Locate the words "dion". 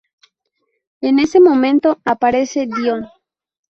2.65-3.05